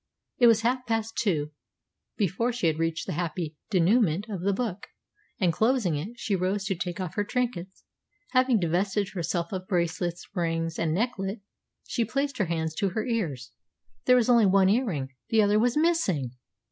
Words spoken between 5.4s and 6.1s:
closing